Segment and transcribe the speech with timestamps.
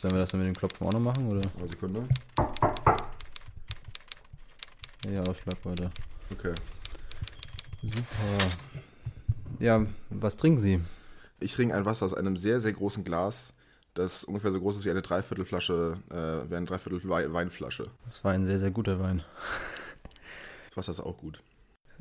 [0.00, 1.40] Sollen wir das dann mit dem Klopfen auch noch machen, oder?
[1.58, 2.02] Eine Sekunde.
[5.10, 5.90] Ja, Ausschlag weiter.
[6.32, 6.52] Okay.
[7.82, 8.52] Super.
[9.58, 10.80] Ja, was trinken Sie?
[11.40, 13.52] Ich trinke ein Wasser aus einem sehr, sehr großen Glas,
[13.94, 17.90] das ungefähr so groß ist wie eine Dreiviertelflasche, äh, wie eine Dreiviertel Wei- Weinflasche.
[18.06, 19.22] Das war ein sehr, sehr guter Wein.
[20.68, 21.42] Das Wasser ist auch gut.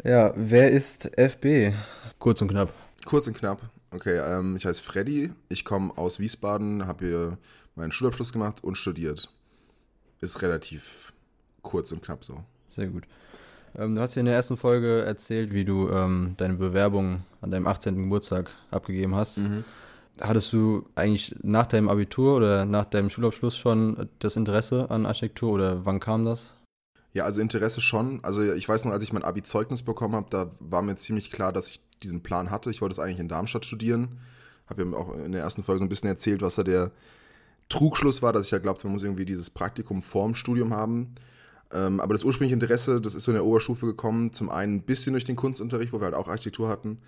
[0.04, 1.74] Ja, wer ist FB?
[2.20, 2.74] Kurz und knapp.
[3.06, 3.62] Kurz und knapp.
[3.92, 5.32] Okay, ähm, ich heiße Freddy.
[5.50, 7.38] Ich komme aus Wiesbaden, habe hier
[7.78, 9.30] meinen Schulabschluss gemacht und studiert.
[10.20, 11.14] Ist relativ
[11.62, 12.44] kurz und knapp so.
[12.70, 13.04] Sehr gut.
[13.76, 17.52] Ähm, du hast hier in der ersten Folge erzählt, wie du ähm, deine Bewerbung an
[17.52, 17.96] deinem 18.
[17.96, 19.40] Geburtstag abgegeben hast.
[20.20, 25.52] Hattest du eigentlich nach deinem Abitur oder nach deinem Schulabschluss schon das Interesse an Architektur
[25.52, 26.56] oder wann kam das?
[27.14, 28.20] Ja, also Interesse schon.
[28.24, 31.54] Also ich weiß noch, als ich mein Abi-Zeugnis bekommen habe, da war mir ziemlich klar,
[31.54, 32.72] dass ich diesen Plan hatte.
[32.72, 34.20] Ich wollte es eigentlich in Darmstadt studieren.
[34.68, 36.92] Habe ja auch in der ersten Folge so ein bisschen erzählt, was da der
[37.70, 41.16] Trugschluss war, dass ich ja glaubte, man muss irgendwie dieses Praktikum vorm Studium haben.
[41.72, 44.32] Ähm, aber das ursprüngliche Interesse, das ist so in der Oberstufe gekommen.
[44.32, 47.00] Zum einen ein bisschen durch den Kunstunterricht, wo wir halt auch Architektur hatten.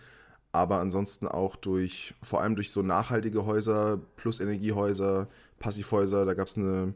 [0.51, 5.27] Aber ansonsten auch durch, vor allem durch so nachhaltige Häuser, plus Energiehäuser,
[5.59, 6.25] Passivhäuser.
[6.25, 6.93] Da gab es eine,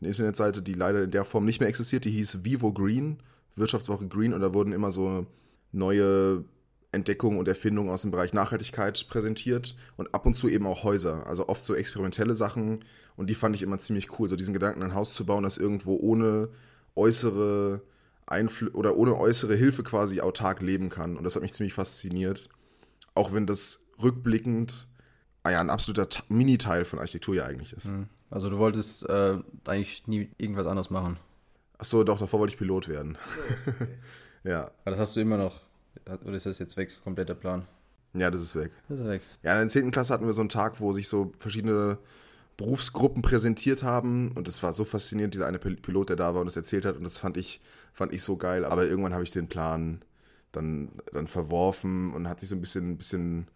[0.00, 3.18] eine Internetseite, die leider in der Form nicht mehr existiert, die hieß Vivo Green,
[3.56, 5.26] Wirtschaftswoche Green, und da wurden immer so
[5.72, 6.44] neue
[6.92, 11.26] Entdeckungen und Erfindungen aus dem Bereich Nachhaltigkeit präsentiert und ab und zu eben auch Häuser,
[11.26, 12.84] also oft so experimentelle Sachen
[13.16, 15.56] und die fand ich immer ziemlich cool, so diesen Gedanken, ein Haus zu bauen, das
[15.56, 16.48] irgendwo ohne
[16.96, 17.82] äußere
[18.26, 22.48] Einflü oder ohne äußere Hilfe quasi autark leben kann und das hat mich ziemlich fasziniert,
[23.14, 24.88] auch wenn das rückblickend
[25.42, 27.88] ah ja, ein absoluter Mini-Teil von Architektur ja eigentlich ist.
[28.30, 31.18] Also du wolltest äh, eigentlich nie irgendwas anderes machen.
[31.78, 33.16] Achso, doch, davor wollte ich Pilot werden.
[34.44, 35.62] ja, Aber das hast du immer noch.
[36.24, 37.66] Oder ist das jetzt weg, komplett der Plan?
[38.12, 38.72] ja, das ist weg.
[38.88, 39.22] Das ist weg.
[39.42, 39.90] Ja, in der 10.
[39.92, 41.98] Klasse hatten wir so einen Tag, wo sich so verschiedene
[42.56, 46.40] Berufsgruppen präsentiert haben und es war so faszinierend, dieser eine Pil- Pilot, der da war
[46.40, 47.60] und das erzählt hat und das fand ich,
[47.94, 48.64] fand ich so geil.
[48.64, 50.02] Aber irgendwann habe ich den Plan
[50.52, 53.46] dann, dann verworfen und hat sich so ein bisschen, bisschen,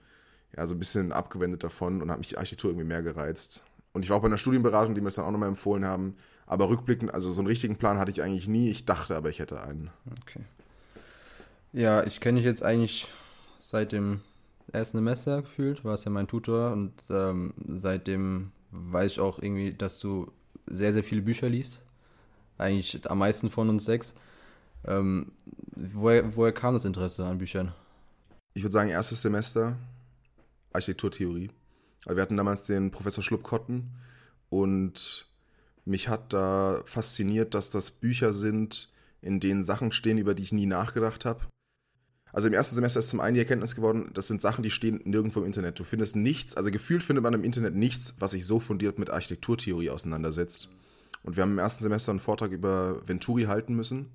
[0.57, 3.65] ja, so ein bisschen abgewendet davon und hat mich die Architektur irgendwie mehr gereizt.
[3.93, 6.15] Und ich war auch bei einer Studienberatung, die mir das dann auch nochmal empfohlen haben.
[6.47, 8.71] Aber rückblickend, also so einen richtigen Plan hatte ich eigentlich nie.
[8.71, 9.91] Ich dachte aber, ich hätte einen.
[10.23, 10.41] Okay.
[11.75, 13.09] Ja, ich kenne dich jetzt eigentlich
[13.61, 14.21] seit dem
[14.73, 19.99] ersten Semester gefühlt, warst ja mein Tutor und ähm, seitdem weiß ich auch irgendwie, dass
[19.99, 20.31] du
[20.67, 21.83] sehr, sehr viele Bücher liest.
[22.59, 24.15] Eigentlich am meisten von uns sechs.
[24.87, 25.33] Ähm,
[25.75, 27.75] woher, woher kam das Interesse an Büchern?
[28.55, 29.77] ich würde sagen, erstes Semester
[30.73, 31.51] Architekturtheorie.
[32.07, 33.91] Wir hatten damals den Professor Schluppkotten
[34.49, 35.29] und
[35.85, 40.53] mich hat da fasziniert, dass das Bücher sind, in denen Sachen stehen, über die ich
[40.53, 41.41] nie nachgedacht habe.
[42.35, 45.01] Also im ersten Semester ist zum einen die Erkenntnis geworden, das sind Sachen, die stehen
[45.05, 45.79] nirgendwo im Internet.
[45.79, 49.09] Du findest nichts, also gefühlt findet man im Internet nichts, was sich so fundiert mit
[49.09, 50.69] Architekturtheorie auseinandersetzt.
[51.23, 54.11] Und wir haben im ersten Semester einen Vortrag über Venturi halten müssen.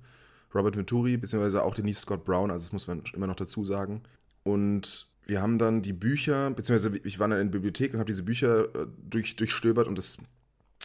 [0.54, 4.02] Robert Venturi, beziehungsweise auch Denise Scott Brown, also das muss man immer noch dazu sagen.
[4.42, 8.10] Und wir haben dann die Bücher, beziehungsweise ich war dann in der Bibliothek und habe
[8.10, 10.18] diese Bücher äh, durch, durchstöbert und das,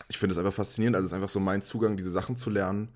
[0.08, 0.96] ich finde es einfach faszinierend.
[0.96, 2.88] Also es ist einfach so mein Zugang, diese Sachen zu lernen.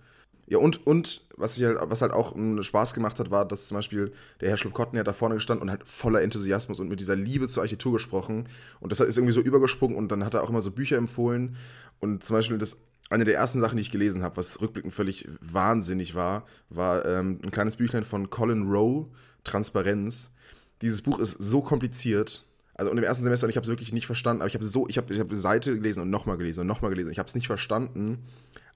[0.50, 3.68] Ja, und, und was, ich halt, was halt auch einen Spaß gemacht hat, war, dass
[3.68, 4.12] zum Beispiel
[4.42, 7.48] der Herr Schluppkotten ja da vorne gestanden und halt voller Enthusiasmus und mit dieser Liebe
[7.48, 8.50] zur Architektur gesprochen.
[8.80, 11.56] Und das ist irgendwie so übergesprungen und dann hat er auch immer so Bücher empfohlen.
[12.00, 12.78] Und zum Beispiel das,
[13.12, 17.40] eine der ersten Sachen, die ich gelesen habe, was rückblickend völlig wahnsinnig war, war ähm,
[17.44, 19.08] ein kleines Büchlein von Colin Rowe,
[19.44, 20.32] Transparenz.
[20.82, 22.48] Dieses Buch ist so kompliziert.
[22.74, 24.66] Also und im ersten Semester, und ich habe es wirklich nicht verstanden, aber ich habe
[24.66, 27.12] so, ich habe ich hab eine Seite gelesen und nochmal gelesen und nochmal gelesen.
[27.12, 28.20] Ich habe es nicht verstanden,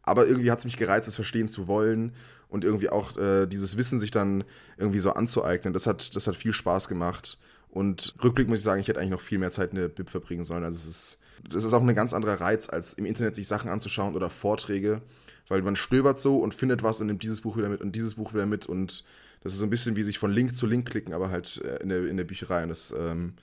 [0.04, 2.14] aber irgendwie hat es mich gereizt, es verstehen zu wollen
[2.50, 4.44] und irgendwie auch äh, dieses Wissen sich dann
[4.78, 5.74] irgendwie so anzueignen.
[5.74, 7.40] Das hat, das hat viel Spaß gemacht.
[7.70, 10.10] Und rückblickend muss ich sagen, ich hätte eigentlich noch viel mehr Zeit in der Bib
[10.10, 10.64] verbringen sollen.
[10.64, 11.18] Also es ist,
[11.50, 15.02] das ist auch ein ganz anderer Reiz, als im Internet sich Sachen anzuschauen oder Vorträge,
[15.48, 18.16] weil man stöbert so und findet was und nimmt dieses Buch wieder mit und dieses
[18.16, 19.04] Buch wieder mit und
[19.42, 21.82] das ist so ein bisschen wie sich von Link zu Link klicken, aber halt äh,
[21.82, 23.34] in der, in der Bücherei und das, ähm,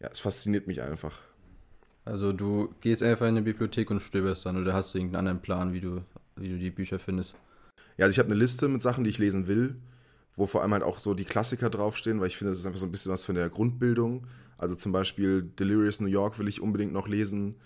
[0.00, 1.18] ja, es fasziniert mich einfach.
[2.08, 5.42] Also du gehst einfach in die Bibliothek und stöberst dann oder hast du irgendeinen anderen
[5.42, 6.02] Plan, wie du,
[6.36, 7.34] wie du die Bücher findest?
[7.98, 9.76] Ja, also ich habe eine Liste mit Sachen, die ich lesen will,
[10.34, 12.78] wo vor allem halt auch so die Klassiker draufstehen, weil ich finde, das ist einfach
[12.78, 14.26] so ein bisschen was von der Grundbildung.
[14.56, 17.56] Also zum Beispiel Delirious New York will ich unbedingt noch lesen.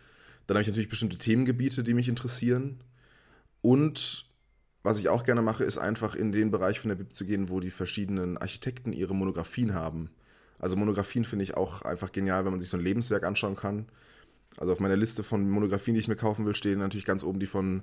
[0.48, 2.80] Dann habe ich natürlich bestimmte Themengebiete, die mich interessieren.
[3.60, 4.26] Und
[4.82, 7.48] was ich auch gerne mache, ist einfach in den Bereich von der Bib zu gehen,
[7.48, 10.10] wo die verschiedenen Architekten ihre Monografien haben.
[10.58, 13.86] Also Monografien finde ich auch einfach genial, wenn man sich so ein Lebenswerk anschauen kann.
[14.56, 17.40] Also auf meiner Liste von Monografien, die ich mir kaufen will, stehen natürlich ganz oben
[17.40, 17.82] die von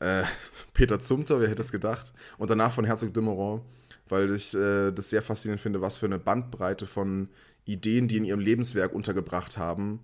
[0.00, 0.24] äh,
[0.74, 2.12] Peter Zumter, wer hätte es gedacht.
[2.38, 3.62] Und danach von Herzog de Meuron,
[4.08, 7.28] weil ich äh, das sehr faszinierend finde, was für eine Bandbreite von
[7.64, 10.00] Ideen, die in ihrem Lebenswerk untergebracht haben,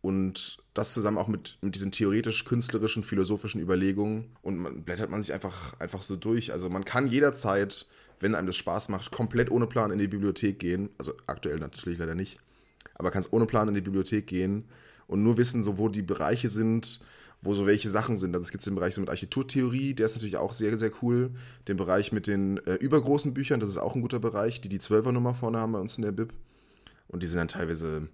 [0.00, 4.36] Und das zusammen auch mit, mit diesen theoretisch-künstlerischen, philosophischen Überlegungen.
[4.42, 6.52] Und man blättert man sich einfach, einfach so durch.
[6.52, 7.86] Also man kann jederzeit,
[8.20, 10.90] wenn einem das Spaß macht, komplett ohne Plan in die Bibliothek gehen.
[10.98, 12.38] Also aktuell natürlich leider nicht.
[12.94, 14.64] Aber kann es ohne Plan in die Bibliothek gehen
[15.12, 17.00] und nur wissen, so wo die Bereiche sind,
[17.42, 18.34] wo so welche Sachen sind.
[18.34, 21.30] Also es gibt den Bereich so mit Architekturtheorie, der ist natürlich auch sehr, sehr cool.
[21.68, 24.80] Den Bereich mit den äh, übergroßen Büchern, das ist auch ein guter Bereich, die die
[24.80, 26.32] 12er Nummer vorne haben bei uns in der Bib.
[27.08, 28.08] Und die sind dann teilweise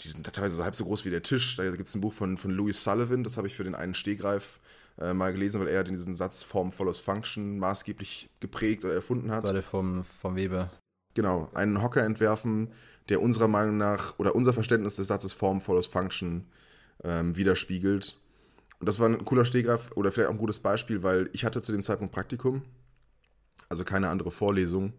[0.00, 1.56] die sind teilweise halb so groß wie der Tisch.
[1.56, 3.94] Da gibt es ein Buch von, von Louis Sullivan, das habe ich für den einen
[3.94, 4.60] Stehgreif
[4.98, 9.44] äh, mal gelesen, weil er diesen Satz Form follows Function maßgeblich geprägt oder erfunden hat.
[9.44, 10.70] Der vom, vom Weber.
[11.14, 12.68] Genau, einen Hocker entwerfen,
[13.08, 16.46] der unserer Meinung nach oder unser Verständnis des Satzes Form follows Function
[17.04, 18.16] ähm, widerspiegelt.
[18.78, 21.62] Und das war ein cooler Stehgreif oder vielleicht auch ein gutes Beispiel, weil ich hatte
[21.62, 22.62] zu dem Zeitpunkt Praktikum,
[23.68, 24.92] also keine andere Vorlesung.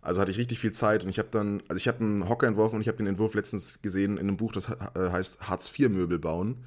[0.00, 2.46] Also hatte ich richtig viel Zeit und ich habe dann, also ich habe einen Hocker
[2.46, 6.18] entworfen und ich habe den Entwurf letztens gesehen in einem Buch, das äh, heißt Hartz-IV-Möbel
[6.18, 6.64] bauen.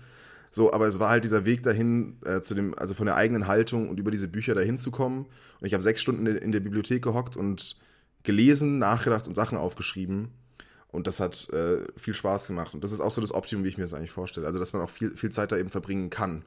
[0.53, 3.47] So, aber es war halt dieser Weg dahin, äh, zu dem, also von der eigenen
[3.47, 5.25] Haltung und über diese Bücher dahin zu kommen.
[5.59, 7.77] Und ich habe sechs Stunden in der Bibliothek gehockt und
[8.23, 10.29] gelesen, nachgedacht und Sachen aufgeschrieben.
[10.91, 12.73] Und das hat äh, viel Spaß gemacht.
[12.73, 14.45] Und das ist auch so das Optimum, wie ich mir das eigentlich vorstelle.
[14.45, 16.43] Also, dass man auch viel, viel Zeit da eben verbringen kann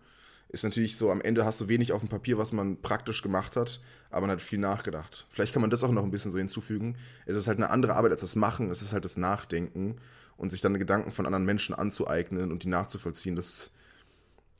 [0.54, 3.56] ist natürlich so, am Ende hast du wenig auf dem Papier, was man praktisch gemacht
[3.56, 3.80] hat,
[4.10, 5.26] aber man hat viel nachgedacht.
[5.28, 6.96] Vielleicht kann man das auch noch ein bisschen so hinzufügen.
[7.26, 9.96] Es ist halt eine andere Arbeit als das Machen, es ist halt das Nachdenken
[10.36, 13.34] und sich dann Gedanken von anderen Menschen anzueignen und die nachzuvollziehen.
[13.34, 13.70] Das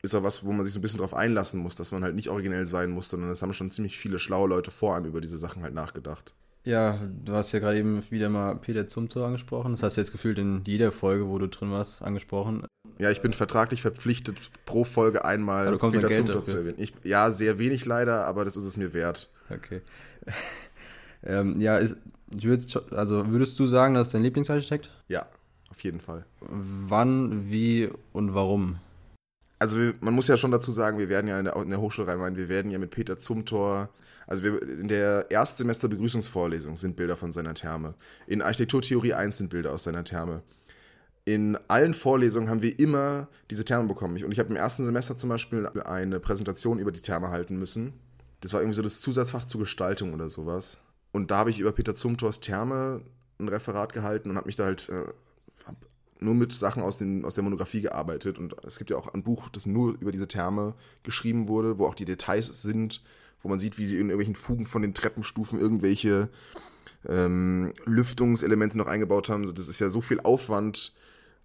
[0.03, 2.17] ist auch was, wo man sich so ein bisschen drauf einlassen muss, dass man halt
[2.17, 5.21] nicht originell sein muss, sondern es haben schon ziemlich viele schlaue Leute vor einem über
[5.21, 6.35] diese Sachen halt nachgedacht.
[6.65, 9.73] Ja, du hast ja gerade eben wieder mal Peter Zumthor angesprochen.
[9.73, 12.67] Das hast du jetzt gefühlt in jeder Folge, wo du drin warst, angesprochen.
[12.97, 16.79] Ja, ich bin vertraglich verpflichtet, pro Folge einmal Peter Zumthor zu erwähnen.
[16.79, 19.29] Ich, ja, sehr wenig leider, aber das ist es mir wert.
[19.51, 19.83] Okay.
[21.23, 21.97] ähm, ja, ist,
[22.31, 24.91] würdest, also würdest du sagen, das ist dein Lieblingsarchitekt?
[25.09, 25.27] Ja,
[25.71, 26.25] auf jeden Fall.
[26.41, 28.79] Wann, wie und warum?
[29.59, 32.09] Also man muss ja schon dazu sagen, wir werden ja in der, in der Hochschule
[32.09, 33.91] rhein wir werden ja mit Peter Zumthor,
[34.27, 37.95] also wir, in der Erstsemester Begrüßungsvorlesung sind Bilder von seiner Therme.
[38.27, 40.43] In Architekturtheorie 1 sind Bilder aus seiner Therme
[41.25, 44.23] in allen Vorlesungen haben wir immer diese Therme bekommen.
[44.23, 47.95] Und ich habe im ersten Semester zum Beispiel eine Präsentation über die Therme halten müssen.
[48.41, 50.79] Das war irgendwie so das Zusatzfach zur Gestaltung oder sowas.
[51.13, 53.03] Und da habe ich über Peter Zumthors Therme
[53.39, 55.05] ein Referat gehalten und habe mich da halt äh,
[56.21, 58.39] nur mit Sachen aus, den, aus der Monographie gearbeitet.
[58.39, 60.75] Und es gibt ja auch ein Buch, das nur über diese Therme
[61.05, 63.03] geschrieben wurde, wo auch die Details sind,
[63.45, 66.29] wo man sieht, wie sie in irgendwelchen Fugen von den Treppenstufen irgendwelche
[67.09, 69.55] ähm, Lüftungselemente noch eingebaut haben.
[69.55, 70.93] Das ist ja so viel Aufwand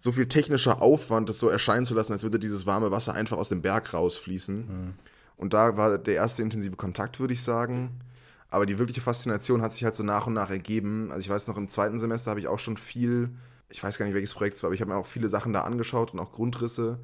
[0.00, 3.36] so viel technischer Aufwand, das so erscheinen zu lassen, als würde dieses warme Wasser einfach
[3.36, 4.56] aus dem Berg rausfließen.
[4.56, 4.94] Mhm.
[5.36, 8.00] Und da war der erste intensive Kontakt, würde ich sagen.
[8.48, 11.10] Aber die wirkliche Faszination hat sich halt so nach und nach ergeben.
[11.12, 13.30] Also ich weiß noch, im zweiten Semester habe ich auch schon viel,
[13.68, 15.52] ich weiß gar nicht, welches Projekt es war, aber ich habe mir auch viele Sachen
[15.52, 16.98] da angeschaut und auch Grundrisse.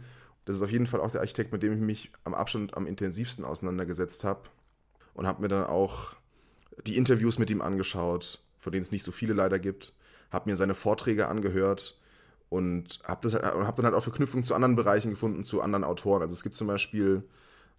[0.47, 2.87] Das ist auf jeden Fall auch der Architekt, mit dem ich mich am Abstand am
[2.87, 4.41] intensivsten auseinandergesetzt habe.
[5.17, 6.13] Und habe mir dann auch
[6.87, 9.95] die Interviews mit ihm angeschaut, von denen es nicht so viele leider gibt.
[10.31, 11.99] Habe mir seine Vorträge angehört
[12.51, 16.23] und habe hab dann halt auch Verknüpfungen zu anderen Bereichen gefunden, zu anderen Autoren.
[16.23, 17.25] Also es gibt zum Beispiel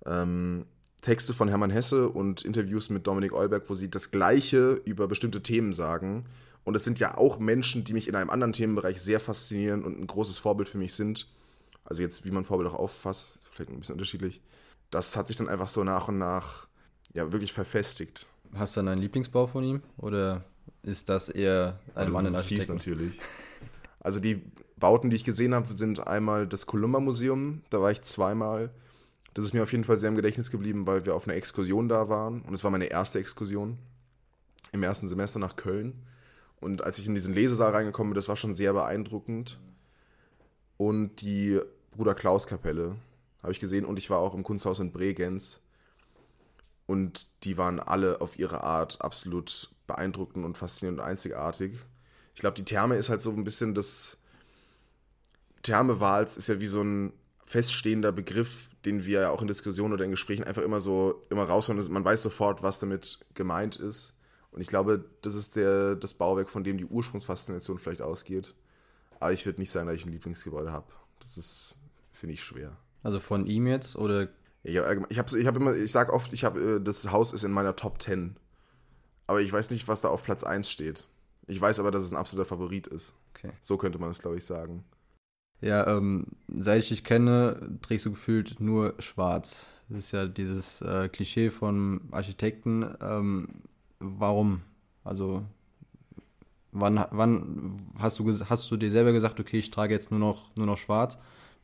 [0.05, 0.65] ähm,
[1.01, 5.43] Texte von Hermann Hesse und Interviews mit Dominik Eulberg, wo sie das Gleiche über bestimmte
[5.43, 6.25] Themen sagen.
[6.63, 9.99] Und es sind ja auch Menschen, die mich in einem anderen Themenbereich sehr faszinieren und
[9.99, 11.27] ein großes Vorbild für mich sind.
[11.85, 14.41] Also jetzt, wie man Vorbild auch auffasst, vielleicht ein bisschen unterschiedlich.
[14.89, 16.66] Das hat sich dann einfach so nach und nach
[17.17, 18.27] ja wirklich verfestigt.
[18.53, 19.81] Hast du dann einen Lieblingsbau von ihm?
[19.97, 20.45] Oder
[20.83, 22.75] ist das eher ein also Mann in Architekten?
[22.75, 23.19] natürlich.
[23.99, 24.41] Also die
[24.77, 28.69] Bauten, die ich gesehen habe, sind einmal das Columba Museum, da war ich zweimal.
[29.33, 31.89] Das ist mir auf jeden Fall sehr im Gedächtnis geblieben, weil wir auf einer Exkursion
[31.89, 33.77] da waren und es war meine erste Exkursion
[34.71, 35.93] im ersten Semester nach Köln.
[36.59, 39.59] Und als ich in diesen Lesesaal reingekommen bin, das war schon sehr beeindruckend.
[40.77, 41.59] Und die
[41.91, 42.95] Bruder Klaus Kapelle
[43.41, 45.61] habe ich gesehen und ich war auch im Kunsthaus in Bregenz.
[46.87, 51.85] Und die waren alle auf ihre Art absolut beeindruckend und faszinierend und einzigartig
[52.37, 54.15] ich glaube, die Therme ist halt so ein bisschen das.
[55.63, 57.11] Thermewals ist ja wie so ein
[57.47, 61.45] feststehender Begriff, den wir ja auch in Diskussionen oder in Gesprächen einfach immer so immer
[61.45, 61.83] rausholen.
[61.91, 64.13] Man weiß sofort, was damit gemeint ist.
[64.51, 68.53] Und ich glaube, das ist der, das Bauwerk, von dem die Ursprungsfaszination vielleicht ausgeht.
[69.19, 70.93] Aber ich würde nicht sagen, dass ich ein Lieblingsgebäude habe.
[71.19, 71.79] Das ist,
[72.13, 72.77] finde ich, schwer.
[73.01, 74.29] Also von ihm jetzt oder?
[74.67, 77.51] Ich habe ich hab immer, ich sage oft, ich habe, äh, das Haus ist in
[77.51, 78.35] meiner Top 10.
[79.25, 81.07] Aber ich weiß nicht, was da auf Platz 1 steht.
[81.47, 83.13] Ich weiß aber, dass es ein absoluter Favorit ist.
[83.33, 83.51] Okay.
[83.61, 84.83] So könnte man es, glaube ich, sagen.
[85.61, 89.69] Ja, ähm, seit ich dich kenne, trägst du gefühlt nur schwarz.
[89.89, 92.93] Das ist ja dieses äh, Klischee von Architekten.
[93.01, 93.63] Ähm,
[93.99, 94.61] warum?
[95.03, 95.43] Also,
[96.71, 100.55] wann, wann hast, du, hast du dir selber gesagt, okay, ich trage jetzt nur noch,
[100.55, 101.17] nur noch schwarz?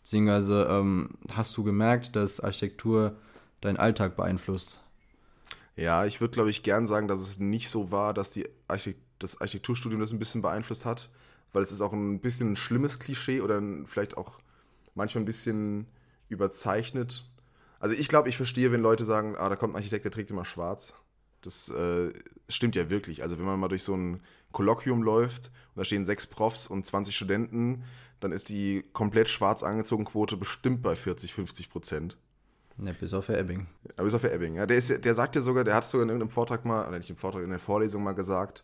[0.03, 3.15] Beziehungsweise ähm, hast du gemerkt, dass Architektur
[3.61, 4.81] deinen Alltag beeinflusst?
[5.75, 9.01] Ja, ich würde, glaube ich, gern sagen, dass es nicht so war, dass die Architekt
[9.23, 11.09] das Architekturstudium das ein bisschen beeinflusst hat,
[11.53, 14.39] weil es ist auch ein bisschen ein schlimmes Klischee oder vielleicht auch
[14.95, 15.87] manchmal ein bisschen
[16.29, 17.25] überzeichnet.
[17.79, 20.31] Also ich glaube, ich verstehe, wenn Leute sagen, ah, da kommt ein Architekt, der trägt
[20.31, 20.93] immer schwarz.
[21.41, 22.13] Das äh,
[22.47, 23.23] stimmt ja wirklich.
[23.23, 24.21] Also wenn man mal durch so ein
[24.53, 27.83] Kolloquium läuft und da stehen sechs Profs und 20 Studenten,
[28.21, 32.17] dann ist die komplett schwarz angezogen Quote bestimmt bei 40, 50 Prozent.
[32.77, 33.67] Ja, bis auf Herr Ebbing.
[33.97, 34.55] Ja, bis auf Herr Ebbing.
[34.55, 36.97] Ja, der, ist, der sagt ja sogar, der hat sogar in irgendeinem Vortrag mal, oder
[36.97, 38.63] nicht im Vortrag, in der Vorlesung mal gesagt,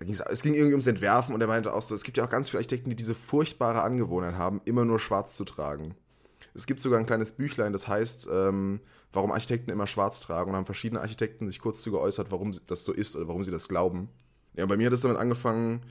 [0.00, 2.48] es ging irgendwie ums Entwerfen und er meinte auch so, es gibt ja auch ganz
[2.48, 5.96] viele Architekten, die diese furchtbare Angewohnheit haben, immer nur schwarz zu tragen.
[6.54, 8.80] Es gibt sogar ein kleines Büchlein, das heißt, ähm,
[9.12, 12.84] warum Architekten immer schwarz tragen und haben verschiedene Architekten sich kurz zu geäußert, warum das
[12.84, 14.08] so ist oder warum sie das glauben.
[14.54, 15.82] Ja, bei mir hat es damit angefangen,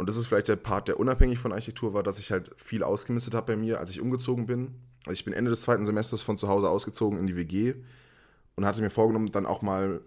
[0.00, 2.82] und das ist vielleicht der Part, der unabhängig von Architektur war, dass ich halt viel
[2.82, 4.74] ausgemistet habe bei mir, als ich umgezogen bin.
[5.04, 7.74] Also ich bin Ende des zweiten Semesters von zu Hause ausgezogen in die WG
[8.56, 10.00] und hatte mir vorgenommen, dann auch mal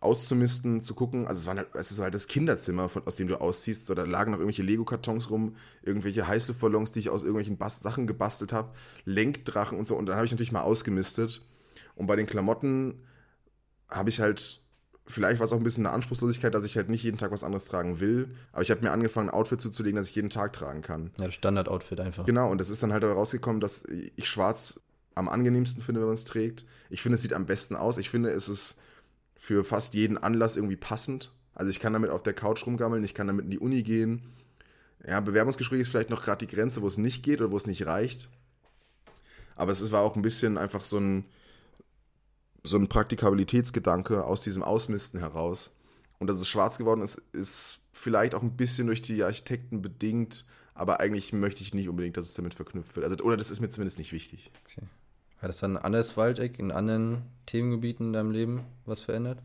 [0.00, 1.26] auszumisten, zu gucken.
[1.26, 3.86] Also es war halt, es ist halt das Kinderzimmer, von, aus dem du ausziehst.
[3.86, 8.06] So, da lagen noch irgendwelche Lego-Kartons rum, irgendwelche Heißluftballons, die ich aus irgendwelchen Bast Sachen
[8.06, 8.74] gebastelt habe,
[9.06, 9.96] Lenkdrachen und so.
[9.96, 11.42] Und dann habe ich natürlich mal ausgemistet.
[11.96, 13.00] Und bei den Klamotten
[13.90, 14.60] habe ich halt
[15.08, 17.44] vielleicht war es auch ein bisschen eine Anspruchslosigkeit, dass ich halt nicht jeden Tag was
[17.44, 18.34] anderes tragen will.
[18.52, 21.10] Aber ich habe mir angefangen, ein Outfit zuzulegen, das ich jeden Tag tragen kann.
[21.18, 22.26] Ja, Standard-Outfit einfach.
[22.26, 24.80] Genau, und das ist dann halt rausgekommen, dass ich schwarz
[25.14, 26.64] am angenehmsten finde, wenn man es trägt.
[26.90, 27.98] Ich finde, es sieht am besten aus.
[27.98, 28.80] Ich finde, es ist
[29.34, 31.30] für fast jeden Anlass irgendwie passend.
[31.54, 34.22] Also ich kann damit auf der Couch rumgammeln, ich kann damit in die Uni gehen.
[35.06, 37.66] Ja, Bewerbungsgespräch ist vielleicht noch gerade die Grenze, wo es nicht geht oder wo es
[37.66, 38.28] nicht reicht.
[39.56, 41.24] Aber es war auch ein bisschen einfach so ein,
[42.68, 45.70] so ein Praktikabilitätsgedanke aus diesem Ausmisten heraus.
[46.18, 50.44] Und dass es schwarz geworden ist, ist vielleicht auch ein bisschen durch die Architekten bedingt,
[50.74, 53.04] aber eigentlich möchte ich nicht unbedingt, dass es damit verknüpft wird.
[53.04, 54.50] Also, oder das ist mir zumindest nicht wichtig.
[54.64, 54.86] Okay.
[55.40, 59.38] Hat das dann ein anderes Waldeck in anderen Themengebieten in deinem Leben was verändert?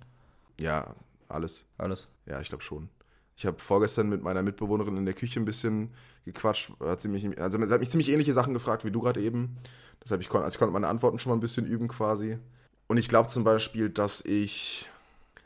[0.59, 0.95] Ja,
[1.27, 1.65] alles.
[1.77, 2.07] Alles?
[2.25, 2.89] Ja, ich glaube schon.
[3.35, 5.91] Ich habe vorgestern mit meiner Mitbewohnerin in der Küche ein bisschen
[6.25, 6.71] gequatscht.
[6.79, 9.57] Hat sie, mich, also sie hat mich ziemlich ähnliche Sachen gefragt wie du gerade eben.
[10.03, 12.39] Deshalb ich konnte, also ich konnte meine Antworten schon mal ein bisschen üben quasi.
[12.87, 14.89] Und ich glaube zum Beispiel, dass ich,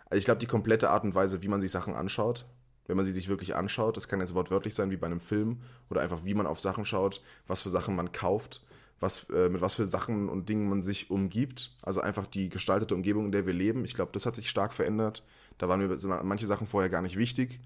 [0.09, 2.45] also ich glaube, die komplette Art und Weise, wie man sich Sachen anschaut,
[2.87, 5.61] wenn man sie sich wirklich anschaut, das kann jetzt wortwörtlich sein wie bei einem Film
[5.89, 8.61] oder einfach wie man auf Sachen schaut, was für Sachen man kauft,
[8.99, 11.75] was, äh, mit was für Sachen und Dingen man sich umgibt.
[11.81, 13.85] Also einfach die gestaltete Umgebung, in der wir leben.
[13.85, 15.23] Ich glaube, das hat sich stark verändert.
[15.57, 17.59] Da waren mir manche Sachen vorher gar nicht wichtig.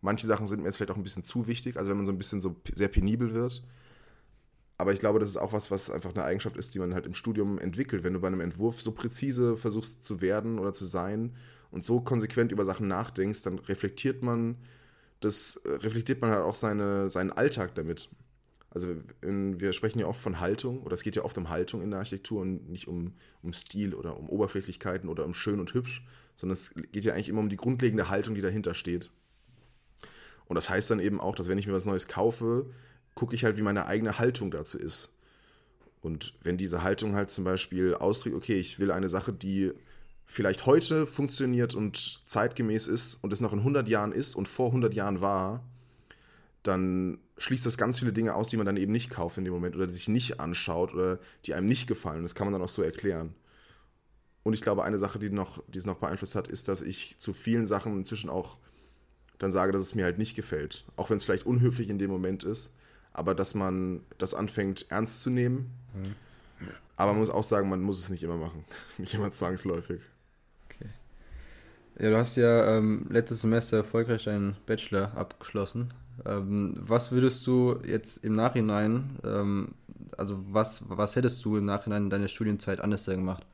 [0.00, 2.12] Manche Sachen sind mir jetzt vielleicht auch ein bisschen zu wichtig, also wenn man so
[2.12, 3.62] ein bisschen so sehr penibel wird.
[4.78, 7.06] Aber ich glaube, das ist auch was, was einfach eine Eigenschaft ist, die man halt
[7.06, 8.04] im Studium entwickelt.
[8.04, 11.34] Wenn du bei einem Entwurf so präzise versuchst zu werden oder zu sein
[11.70, 14.56] und so konsequent über Sachen nachdenkst, dann reflektiert man
[15.20, 18.10] das, äh, reflektiert man halt auch seine, seinen Alltag damit.
[18.68, 21.80] Also in, wir sprechen ja oft von Haltung, oder es geht ja oft um Haltung
[21.80, 25.72] in der Architektur und nicht um, um Stil oder um Oberflächlichkeiten oder um schön und
[25.72, 29.10] hübsch, sondern es geht ja eigentlich immer um die grundlegende Haltung, die dahinter steht.
[30.44, 32.70] Und das heißt dann eben auch, dass wenn ich mir was Neues kaufe,
[33.16, 35.10] gucke ich halt, wie meine eigene Haltung dazu ist.
[36.02, 39.72] Und wenn diese Haltung halt zum Beispiel ausdrückt, okay, ich will eine Sache, die
[40.26, 44.68] vielleicht heute funktioniert und zeitgemäß ist und es noch in 100 Jahren ist und vor
[44.68, 45.64] 100 Jahren war,
[46.62, 49.54] dann schließt das ganz viele Dinge aus, die man dann eben nicht kauft in dem
[49.54, 52.22] Moment oder die sich nicht anschaut oder die einem nicht gefallen.
[52.22, 53.34] Das kann man dann auch so erklären.
[54.42, 57.18] Und ich glaube, eine Sache, die, noch, die es noch beeinflusst hat, ist, dass ich
[57.18, 58.58] zu vielen Sachen inzwischen auch
[59.38, 60.84] dann sage, dass es mir halt nicht gefällt.
[60.96, 62.70] Auch wenn es vielleicht unhöflich in dem Moment ist
[63.16, 65.72] aber dass man das anfängt ernst zu nehmen.
[65.94, 66.14] Mhm.
[66.96, 68.64] Aber man muss auch sagen, man muss es nicht immer machen.
[68.98, 70.02] nicht immer zwangsläufig.
[70.66, 70.88] Okay.
[71.98, 75.94] Ja, du hast ja ähm, letztes Semester erfolgreich deinen Bachelor abgeschlossen.
[76.24, 79.74] Ähm, was würdest du jetzt im Nachhinein, ähm,
[80.16, 83.44] also was, was hättest du im Nachhinein in deiner Studienzeit anders gemacht?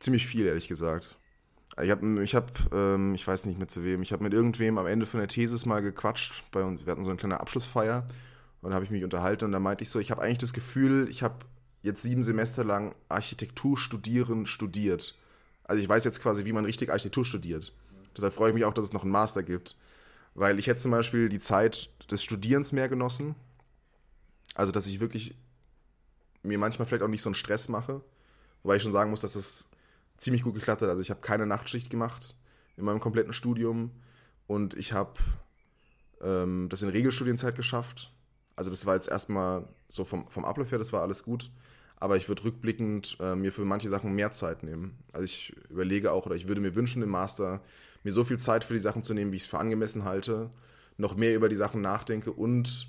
[0.00, 1.16] Ziemlich viel, ehrlich gesagt.
[1.80, 4.78] Ich habe, ich, hab, ähm, ich weiß nicht mehr zu wem, ich habe mit irgendwem
[4.78, 6.44] am Ende von der Thesis mal gequatscht.
[6.52, 8.04] Bei uns, wir hatten so eine kleine Abschlussfeier
[8.62, 10.52] und dann habe ich mich unterhalten und da meinte ich so, ich habe eigentlich das
[10.52, 11.44] Gefühl, ich habe
[11.82, 15.16] jetzt sieben Semester lang Architektur studieren studiert.
[15.64, 17.72] Also ich weiß jetzt quasi, wie man richtig Architektur studiert.
[18.16, 19.76] Deshalb freue ich mich auch, dass es noch einen Master gibt.
[20.34, 23.34] Weil ich hätte zum Beispiel die Zeit des Studierens mehr genossen.
[24.54, 25.34] Also, dass ich wirklich
[26.42, 28.02] mir manchmal vielleicht auch nicht so einen Stress mache.
[28.62, 29.66] Wobei ich schon sagen muss, dass es
[30.16, 30.88] ziemlich gut geklappt hat.
[30.88, 32.34] Also ich habe keine Nachtschicht gemacht
[32.76, 33.90] in meinem kompletten Studium.
[34.46, 35.14] Und ich habe
[36.20, 38.12] ähm, das in Regelstudienzeit geschafft.
[38.56, 41.50] Also das war jetzt erstmal so vom, vom Ablauf her, das war alles gut.
[41.96, 44.98] Aber ich würde rückblickend äh, mir für manche Sachen mehr Zeit nehmen.
[45.12, 47.60] Also ich überlege auch, oder ich würde mir wünschen, im Master
[48.02, 50.50] mir so viel Zeit für die Sachen zu nehmen, wie ich es für angemessen halte,
[50.96, 52.88] noch mehr über die Sachen nachdenke und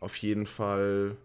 [0.00, 1.16] auf jeden Fall,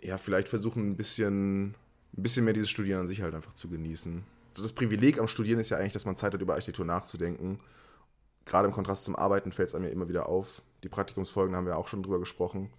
[0.00, 1.74] ja, vielleicht versuchen, ein bisschen, ein
[2.22, 4.22] bisschen mehr dieses Studieren an sich halt einfach zu genießen.
[4.54, 7.60] Das Privileg am Studieren ist ja eigentlich, dass man Zeit hat, über Architektur nachzudenken.
[8.44, 10.62] Gerade im Kontrast zum Arbeiten fällt es einem ja immer wieder auf.
[10.82, 12.70] Die Praktikumsfolgen haben wir auch schon drüber gesprochen.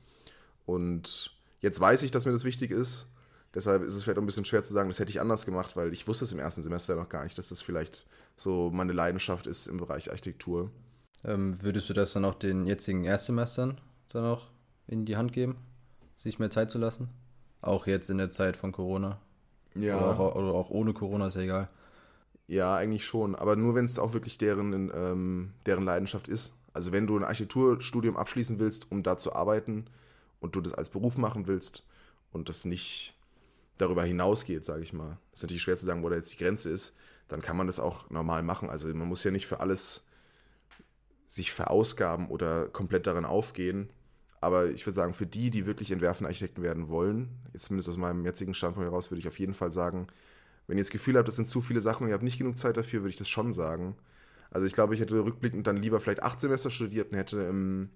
[0.70, 3.08] Und jetzt weiß ich, dass mir das wichtig ist.
[3.56, 5.76] Deshalb ist es vielleicht auch ein bisschen schwer zu sagen, das hätte ich anders gemacht,
[5.76, 8.94] weil ich wusste es im ersten Semester noch gar nicht, dass das vielleicht so meine
[8.94, 10.70] Leidenschaft ist im Bereich Architektur.
[11.24, 14.46] Ähm, würdest du das dann auch den jetzigen Erstsemestern dann auch
[14.86, 15.58] in die Hand geben,
[16.16, 17.10] sich mehr Zeit zu lassen?
[17.62, 19.20] Auch jetzt in der Zeit von Corona?
[19.74, 19.98] Ja.
[19.98, 21.70] Oder auch, oder auch ohne Corona, ist ja egal.
[22.46, 23.34] Ja, eigentlich schon.
[23.34, 26.54] Aber nur, wenn es auch wirklich deren, ähm, deren Leidenschaft ist.
[26.74, 29.86] Also wenn du ein Architekturstudium abschließen willst, um da zu arbeiten
[30.40, 31.84] und du das als Beruf machen willst
[32.32, 33.16] und das nicht
[33.78, 35.18] darüber hinausgeht, sage ich mal.
[35.32, 36.96] Das ist natürlich schwer zu sagen, wo da jetzt die Grenze ist.
[37.28, 38.70] Dann kann man das auch normal machen.
[38.70, 40.06] Also man muss ja nicht für alles
[41.26, 43.90] sich verausgaben oder komplett darin aufgehen.
[44.42, 47.98] Aber ich würde sagen, für die, die wirklich entwerfen Architekten werden wollen, jetzt zumindest aus
[47.98, 50.08] meinem jetzigen Standpunkt heraus, würde ich auf jeden Fall sagen,
[50.68, 52.58] wenn ihr das Gefühl habt, das sind zu viele Sachen und ihr habt nicht genug
[52.58, 53.96] Zeit dafür, würde ich das schon sagen.
[54.50, 57.90] Also ich glaube, ich hätte rückblickend dann lieber vielleicht acht Semester studiert und hätte im,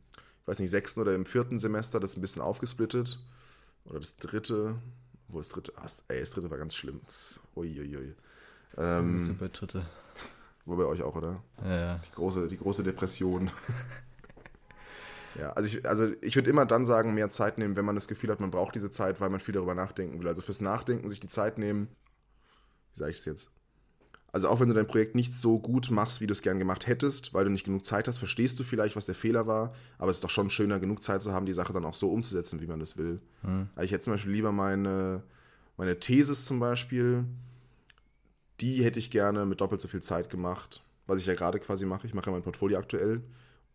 [0.45, 3.19] weiß nicht, sechsten oder im vierten Semester das ein bisschen aufgesplittet.
[3.85, 4.75] Oder das dritte.
[5.27, 5.73] Wo das dritte?
[5.77, 7.01] Ah, ey, das dritte war ganz schlimm.
[7.55, 8.13] Uiuiui.
[8.77, 9.85] Ähm, Super dritte.
[10.65, 11.43] Wo bei euch auch, oder?
[11.63, 12.01] Ja, ja.
[12.05, 13.51] Die große, die große Depression.
[15.39, 18.07] ja, also ich, also ich würde immer dann sagen, mehr Zeit nehmen, wenn man das
[18.07, 20.27] Gefühl hat, man braucht diese Zeit, weil man viel darüber nachdenken will.
[20.27, 21.89] Also fürs Nachdenken sich die Zeit nehmen.
[22.93, 23.49] Wie sage ich es jetzt?
[24.33, 26.87] Also auch wenn du dein Projekt nicht so gut machst, wie du es gern gemacht
[26.87, 30.09] hättest, weil du nicht genug Zeit hast, verstehst du vielleicht, was der Fehler war, aber
[30.09, 32.59] es ist doch schon schöner, genug Zeit zu haben, die Sache dann auch so umzusetzen,
[32.59, 33.21] wie man das will.
[33.41, 33.69] Hm.
[33.75, 35.21] Also ich hätte zum Beispiel lieber meine,
[35.77, 37.25] meine Thesis zum Beispiel,
[38.59, 41.85] die hätte ich gerne mit doppelt so viel Zeit gemacht, was ich ja gerade quasi
[41.85, 42.07] mache.
[42.07, 43.21] Ich mache ja mein Portfolio aktuell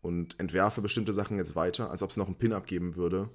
[0.03, 3.29] und entwerfe bestimmte Sachen jetzt weiter, als ob es noch einen Pin abgeben würde.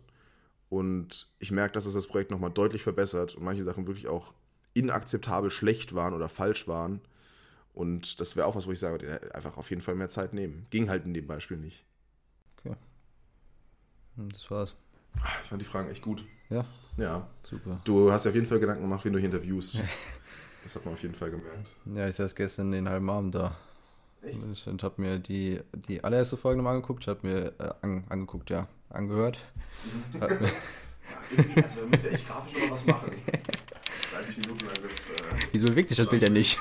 [0.68, 4.34] Und ich merke, dass es das Projekt nochmal deutlich verbessert und manche Sachen wirklich auch
[4.74, 7.00] inakzeptabel schlecht waren oder falsch waren.
[7.74, 10.34] Und das wäre auch was, wo ich sage, ja, einfach auf jeden Fall mehr Zeit
[10.34, 10.68] nehmen.
[10.70, 11.84] Ging halt in dem Beispiel nicht.
[12.60, 12.76] Okay.
[14.18, 14.76] Und das war's.
[15.44, 16.24] Ich fand die Fragen echt gut.
[16.50, 16.66] Ja,
[16.98, 17.28] Ja.
[17.44, 17.80] super.
[17.84, 19.82] Du hast dir auf jeden Fall Gedanken gemacht, wen du hier interviewst.
[20.64, 21.68] Das hat man auf jeden Fall gemerkt.
[21.94, 23.58] Ja, ich saß gestern den halben Abend da.
[24.22, 24.68] Echt?
[24.68, 27.04] Und, habe mir die, die allererste Folge nochmal angeguckt.
[27.04, 29.40] Ich habe mir äh, an, angeguckt, ja, angehört.
[30.20, 30.52] Hab mir-
[31.62, 33.12] Also da müssen wir echt grafisch noch was machen.
[34.14, 35.10] 30 Minuten lang das.
[35.10, 35.14] äh,
[35.52, 36.58] Wieso bewegt sich das Bild ja nicht?